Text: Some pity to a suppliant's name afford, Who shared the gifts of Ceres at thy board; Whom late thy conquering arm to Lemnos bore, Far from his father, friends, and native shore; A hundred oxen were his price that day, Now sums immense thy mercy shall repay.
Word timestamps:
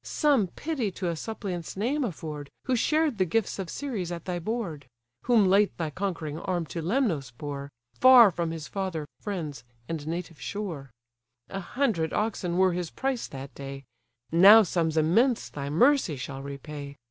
Some 0.03 0.47
pity 0.47 0.89
to 0.93 1.09
a 1.09 1.15
suppliant's 1.15 1.77
name 1.77 2.03
afford, 2.03 2.49
Who 2.63 2.75
shared 2.75 3.19
the 3.19 3.23
gifts 3.25 3.59
of 3.59 3.69
Ceres 3.69 4.11
at 4.11 4.25
thy 4.25 4.39
board; 4.39 4.87
Whom 5.25 5.45
late 5.45 5.77
thy 5.77 5.91
conquering 5.91 6.39
arm 6.39 6.65
to 6.73 6.81
Lemnos 6.81 7.29
bore, 7.37 7.69
Far 7.99 8.31
from 8.31 8.49
his 8.49 8.67
father, 8.67 9.05
friends, 9.19 9.63
and 9.87 10.07
native 10.07 10.41
shore; 10.41 10.89
A 11.49 11.59
hundred 11.59 12.13
oxen 12.13 12.57
were 12.57 12.73
his 12.73 12.89
price 12.89 13.27
that 13.27 13.53
day, 13.53 13.83
Now 14.31 14.63
sums 14.63 14.97
immense 14.97 15.49
thy 15.49 15.69
mercy 15.69 16.15
shall 16.15 16.41
repay. 16.41 16.97